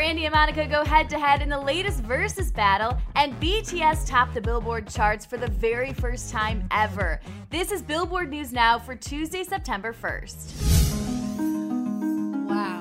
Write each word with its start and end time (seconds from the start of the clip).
Brandy 0.00 0.24
and 0.24 0.32
Monica 0.32 0.66
go 0.66 0.82
head 0.82 1.10
to 1.10 1.18
head 1.18 1.42
in 1.42 1.50
the 1.50 1.60
latest 1.60 2.02
Verzuz 2.02 2.50
battle, 2.54 2.96
and 3.16 3.38
BTS 3.38 4.08
topped 4.08 4.32
the 4.32 4.40
Billboard 4.40 4.88
charts 4.88 5.26
for 5.26 5.36
the 5.36 5.50
very 5.50 5.92
first 5.92 6.32
time 6.32 6.66
ever. 6.70 7.20
This 7.50 7.70
is 7.70 7.82
Billboard 7.82 8.30
News 8.30 8.50
Now 8.50 8.78
for 8.78 8.96
Tuesday, 8.96 9.44
September 9.44 9.92
1st. 9.92 10.52
Wow. 12.48 12.80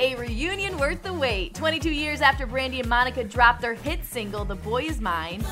A 0.00 0.16
reunion 0.16 0.76
worth 0.78 1.04
the 1.04 1.12
wait. 1.12 1.54
22 1.54 1.92
years 1.92 2.20
after 2.20 2.44
Brandy 2.44 2.80
and 2.80 2.88
Monica 2.88 3.22
dropped 3.22 3.60
their 3.60 3.74
hit 3.74 4.04
single, 4.04 4.44
The 4.44 4.56
Boy 4.56 4.82
Is 4.82 5.00
Mine. 5.00 5.44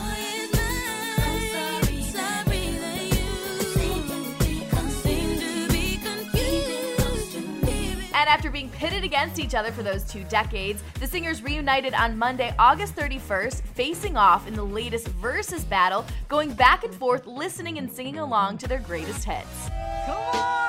And 8.23 8.29
after 8.29 8.53
being 8.53 8.71
pitted 8.71 9.03
against 9.03 9.41
each 9.41 9.53
other 9.53 9.73
for 9.73 9.83
those 9.83 10.05
two 10.05 10.23
decades, 10.23 10.81
the 11.01 11.09
singers 11.09 11.43
reunited 11.43 11.93
on 11.93 12.17
Monday, 12.17 12.55
August 12.57 12.95
31st, 12.95 13.63
facing 13.75 14.17
off 14.17 14.47
in 14.47 14.55
the 14.55 14.63
latest 14.63 15.09
Verzuz 15.21 15.69
battle, 15.69 16.07
going 16.29 16.53
back 16.53 16.85
and 16.85 16.95
forth, 16.95 17.27
listening 17.27 17.79
and 17.79 17.91
singing 17.91 18.21
along 18.21 18.59
to 18.59 18.69
their 18.69 18.79
greatest 18.79 19.25
hits. 19.25 19.69
Come 20.07 20.19
on! 20.19 20.63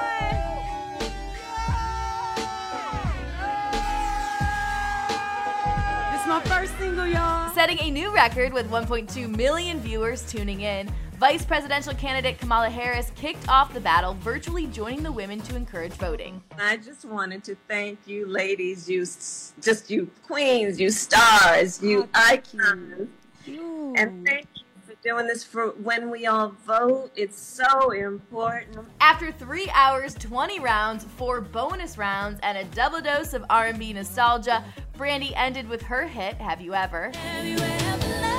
This 6.12 6.22
is 6.22 6.27
my 6.27 6.41
first 6.46 6.76
single, 6.80 7.05
y'all. 7.05 7.54
Setting 7.54 7.77
a 7.82 7.91
new 7.91 8.12
record 8.12 8.52
with 8.52 8.68
1.2 8.72 9.30
million 9.38 9.80
viewers 9.80 10.24
tuning 10.24 10.62
in, 10.62 10.91
Vice 11.23 11.45
presidential 11.45 11.94
candidate 11.94 12.38
Kamala 12.38 12.70
Harris 12.70 13.09
kicked 13.16 13.48
off 13.48 13.73
the 13.73 13.80
battle, 13.80 14.13
virtually 14.16 14.68
joining 14.68 15.04
the 15.04 15.12
women 15.13 15.40
to 15.44 15.55
encourage 15.55 15.94
voting. 15.94 16.44
I 16.59 16.76
just 16.76 17.05
wanted 17.05 17.46
to 17.46 17.55
thank 17.70 17.99
you, 18.05 18.27
ladies, 18.27 18.90
you 18.90 19.05
just 19.05 19.90
you 19.90 20.12
queens, 20.27 20.82
you 20.82 20.90
stars, 20.90 21.82
you 21.82 22.04
oh, 22.04 22.09
icons, 22.13 23.07
you. 23.46 23.94
and 23.96 24.27
thank 24.27 24.48
you 24.54 24.63
for 24.85 24.96
doing 25.01 25.26
this 25.26 25.46
for 25.46 25.70
when 25.70 26.12
we 26.12 26.26
all 26.26 26.49
vote. 26.68 27.10
It's 27.16 27.40
so 27.40 27.91
important. 27.91 28.85
After 28.99 29.32
three 29.32 29.71
hours, 29.74 30.16
20 30.16 30.60
rounds, 30.60 31.05
four 31.16 31.40
bonus 31.40 31.98
rounds, 31.98 32.41
and 32.44 32.57
a 32.57 32.66
double 32.76 32.99
dose 32.99 33.34
of 33.34 33.46
R&B 33.49 33.94
nostalgia, 33.94 34.62
Brandy 34.98 35.34
ended 35.35 35.70
with 35.70 35.84
her 35.84 36.05
hit 36.05 36.35
"Have 36.35 36.60
You 36.60 36.74
Ever." 36.74 37.13
Have 37.16 37.46
you 37.46 37.57
ever 37.60 38.32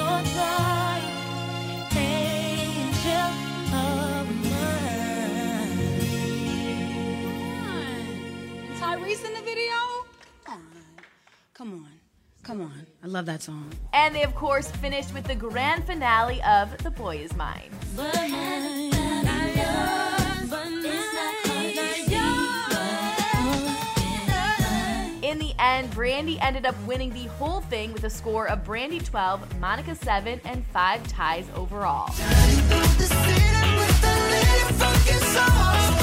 on, 0.00 0.28
Tyrese 8.80 9.24
in 9.24 9.32
the 9.34 9.42
video? 9.42 9.76
Come 11.54 11.72
on. 11.72 11.90
Come 12.42 12.62
on. 12.62 12.86
I 13.04 13.06
love 13.06 13.26
that 13.26 13.42
song. 13.42 13.70
And 13.92 14.12
they, 14.12 14.24
of 14.24 14.34
course, 14.34 14.68
finished 14.72 15.14
with 15.14 15.24
the 15.24 15.36
grand 15.36 15.84
finale 15.84 16.42
of 16.42 16.76
The 16.78 16.90
Boy 16.90 17.18
Is 17.18 17.36
Mine. 17.36 17.70
And 25.60 25.90
Brandy 25.90 26.40
ended 26.40 26.64
up 26.64 26.74
winning 26.86 27.10
the 27.10 27.26
whole 27.26 27.60
thing 27.60 27.92
with 27.92 28.04
a 28.04 28.10
score 28.10 28.48
of 28.48 28.64
Brandy 28.64 28.98
12, 28.98 29.60
Monica 29.60 29.94
7, 29.94 30.40
and 30.44 30.66
5 30.66 31.06
ties 31.08 31.46
overall. 31.54 32.08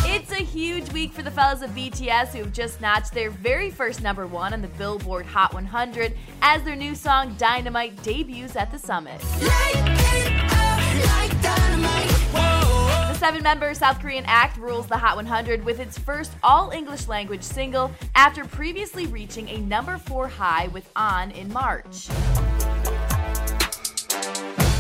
It's 0.05 0.31
a 0.31 0.43
huge 0.43 0.91
week 0.93 1.11
for 1.11 1.23
the 1.23 1.31
fellas 1.31 1.63
of 1.63 1.71
BTS 1.71 2.29
who 2.29 2.39
have 2.39 2.53
just 2.53 2.79
notched 2.81 3.13
their 3.13 3.31
very 3.31 3.71
first 3.71 4.03
number 4.03 4.27
one 4.27 4.53
on 4.53 4.61
the 4.61 4.67
Billboard 4.69 5.25
Hot 5.25 5.53
100 5.53 6.15
as 6.41 6.63
their 6.63 6.75
new 6.75 6.93
song 6.93 7.35
Dynamite 7.37 8.01
debuts 8.03 8.55
at 8.55 8.71
the 8.71 8.77
summit. 8.77 9.21
Seven 13.27 13.43
member 13.43 13.73
South 13.73 13.99
Korean 13.99 14.23
act 14.25 14.55
rules 14.55 14.87
the 14.87 14.95
Hot 14.95 15.17
100 15.17 15.65
with 15.65 15.81
its 15.81 15.97
first 15.97 16.31
all 16.43 16.71
English 16.71 17.09
language 17.09 17.43
single 17.43 17.91
after 18.15 18.45
previously 18.45 19.05
reaching 19.05 19.49
a 19.49 19.57
number 19.57 19.97
four 19.97 20.29
high 20.29 20.67
with 20.69 20.89
On 20.95 21.31
in 21.31 21.51
March. 21.51 22.07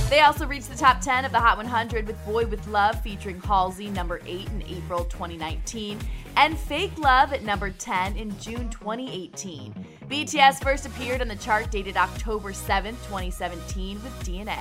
They 0.09 0.21
also 0.21 0.47
reached 0.47 0.69
the 0.69 0.77
top 0.77 1.01
10 1.01 1.25
of 1.25 1.33
the 1.33 1.39
Hot 1.41 1.57
100 1.57 2.07
with 2.07 2.25
Boy 2.25 2.45
with 2.45 2.65
Luv 2.69 3.01
featuring 3.01 3.41
Halsey, 3.41 3.89
number 3.89 4.21
8 4.25 4.47
in 4.47 4.63
April 4.69 5.03
2019, 5.03 5.99
and 6.37 6.57
Fake 6.57 6.97
Love 6.97 7.33
at 7.33 7.43
number 7.43 7.69
10 7.71 8.15
in 8.15 8.29
June 8.39 8.69
2018. 8.69 9.75
BTS 10.07 10.63
first 10.63 10.85
appeared 10.85 11.19
on 11.19 11.27
the 11.27 11.35
chart 11.35 11.69
dated 11.69 11.97
October 11.97 12.53
7, 12.53 12.95
2017 12.95 14.01
with 14.01 14.13
DNA. 14.23 14.55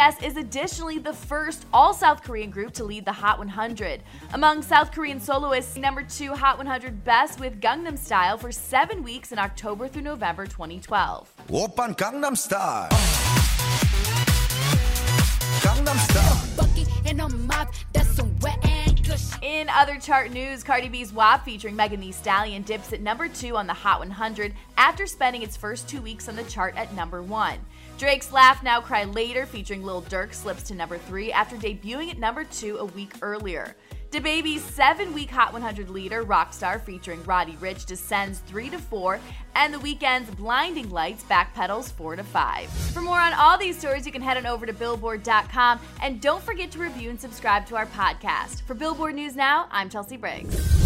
BTS 0.00 0.22
is 0.22 0.36
additionally 0.38 0.98
the 0.98 1.12
first 1.12 1.66
all 1.74 1.92
South 1.92 2.22
Korean 2.22 2.48
group 2.50 2.72
to 2.72 2.84
lead 2.84 3.04
the 3.04 3.12
Hot 3.12 3.38
100. 3.38 4.02
Among 4.32 4.62
South 4.62 4.92
Korean 4.92 5.20
soloists, 5.20 5.76
number 5.76 6.02
2 6.02 6.32
Hot 6.34 6.56
100 6.56 7.04
Best 7.04 7.38
with 7.38 7.60
Gangnam 7.60 7.98
Style 7.98 8.38
for 8.38 8.50
7 8.50 9.02
weeks 9.02 9.30
in 9.30 9.38
October 9.38 9.88
through 9.88 10.02
November 10.02 10.46
2012. 10.46 11.30
Oppa 11.48 11.94
Gangnam 11.96 12.36
Style. 12.36 12.88
Gangnam 15.60 15.98
Style. 16.10 16.50
In 19.60 19.68
other 19.68 19.98
chart 19.98 20.30
news, 20.30 20.64
Cardi 20.64 20.88
B's 20.88 21.12
WAP 21.12 21.44
featuring 21.44 21.76
Megan 21.76 22.00
Thee 22.00 22.12
Stallion 22.12 22.62
dips 22.62 22.94
at 22.94 23.02
number 23.02 23.28
2 23.28 23.58
on 23.58 23.66
the 23.66 23.74
Hot 23.74 23.98
100 23.98 24.54
after 24.78 25.06
spending 25.06 25.42
its 25.42 25.54
first 25.54 25.86
2 25.86 26.00
weeks 26.00 26.30
on 26.30 26.36
the 26.36 26.44
chart 26.44 26.74
at 26.78 26.94
number 26.94 27.20
1. 27.22 27.58
Drake's 27.98 28.32
Laugh 28.32 28.62
Now 28.62 28.80
Cry 28.80 29.04
Later 29.04 29.44
featuring 29.44 29.84
Lil 29.84 30.00
Durk 30.00 30.32
slips 30.32 30.62
to 30.62 30.74
number 30.74 30.96
3 30.96 31.30
after 31.32 31.56
debuting 31.56 32.08
at 32.08 32.18
number 32.18 32.42
2 32.42 32.78
a 32.78 32.86
week 32.86 33.12
earlier. 33.20 33.76
DaBaby's 34.10 34.62
seven 34.62 35.14
week 35.14 35.30
Hot 35.30 35.52
100 35.52 35.88
leader, 35.88 36.24
Rockstar, 36.24 36.80
featuring 36.80 37.22
Roddy 37.22 37.52
Ricch, 37.60 37.86
descends 37.86 38.40
3 38.40 38.68
to 38.70 38.78
4, 38.78 39.20
and 39.54 39.72
The 39.72 39.78
Weeknd's 39.78 40.34
Blinding 40.34 40.90
Lights 40.90 41.22
backpedals 41.22 41.92
4 41.92 42.16
to 42.16 42.24
5. 42.24 42.68
For 42.68 43.02
more 43.02 43.20
on 43.20 43.32
all 43.34 43.56
these 43.56 43.78
stories, 43.78 44.04
you 44.06 44.10
can 44.10 44.22
head 44.22 44.36
on 44.36 44.46
over 44.46 44.66
to 44.66 44.72
Billboard.com, 44.72 45.78
and 46.02 46.20
don't 46.20 46.42
forget 46.42 46.72
to 46.72 46.80
review 46.80 47.10
and 47.10 47.20
subscribe 47.20 47.66
to 47.66 47.76
our 47.76 47.86
podcast. 47.86 48.62
For 48.62 48.74
Billboard 48.74 49.14
News 49.14 49.36
Now, 49.36 49.68
I'm 49.70 49.88
Chelsea 49.88 50.16
Briggs. 50.16 50.79